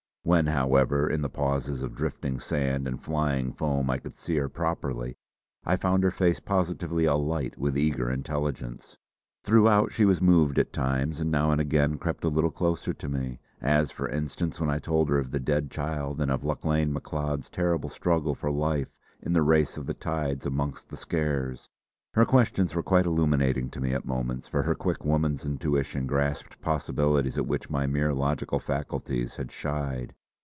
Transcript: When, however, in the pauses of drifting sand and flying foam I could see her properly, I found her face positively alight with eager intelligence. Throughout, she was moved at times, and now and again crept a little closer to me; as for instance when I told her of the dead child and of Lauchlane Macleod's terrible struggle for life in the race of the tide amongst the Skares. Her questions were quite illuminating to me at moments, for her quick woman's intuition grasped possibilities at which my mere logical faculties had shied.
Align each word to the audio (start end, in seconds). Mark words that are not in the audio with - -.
When, 0.23 0.45
however, 0.45 1.09
in 1.09 1.23
the 1.23 1.31
pauses 1.31 1.81
of 1.81 1.95
drifting 1.95 2.39
sand 2.39 2.87
and 2.87 3.01
flying 3.01 3.51
foam 3.53 3.89
I 3.89 3.97
could 3.97 4.15
see 4.15 4.35
her 4.35 4.49
properly, 4.49 5.17
I 5.65 5.75
found 5.75 6.03
her 6.03 6.11
face 6.11 6.39
positively 6.39 7.05
alight 7.05 7.57
with 7.57 7.75
eager 7.75 8.07
intelligence. 8.09 8.99
Throughout, 9.43 9.91
she 9.91 10.05
was 10.05 10.21
moved 10.21 10.59
at 10.59 10.71
times, 10.71 11.21
and 11.21 11.31
now 11.31 11.49
and 11.51 11.59
again 11.59 11.97
crept 11.97 12.23
a 12.23 12.29
little 12.29 12.51
closer 12.51 12.93
to 12.93 13.09
me; 13.09 13.39
as 13.61 13.89
for 13.91 14.07
instance 14.09 14.59
when 14.59 14.69
I 14.69 14.77
told 14.77 15.09
her 15.09 15.17
of 15.17 15.31
the 15.31 15.39
dead 15.39 15.71
child 15.71 16.21
and 16.21 16.29
of 16.29 16.43
Lauchlane 16.43 16.93
Macleod's 16.93 17.49
terrible 17.49 17.89
struggle 17.89 18.35
for 18.35 18.51
life 18.51 18.93
in 19.23 19.33
the 19.33 19.41
race 19.41 19.75
of 19.75 19.87
the 19.87 19.95
tide 19.95 20.45
amongst 20.45 20.89
the 20.89 20.97
Skares. 20.97 21.67
Her 22.13 22.25
questions 22.25 22.75
were 22.75 22.83
quite 22.83 23.05
illuminating 23.05 23.69
to 23.69 23.79
me 23.79 23.93
at 23.93 24.03
moments, 24.03 24.47
for 24.49 24.63
her 24.63 24.75
quick 24.75 25.05
woman's 25.05 25.45
intuition 25.45 26.07
grasped 26.07 26.59
possibilities 26.61 27.37
at 27.37 27.47
which 27.47 27.69
my 27.69 27.87
mere 27.87 28.13
logical 28.13 28.59
faculties 28.59 29.37
had 29.37 29.49
shied. 29.51 30.13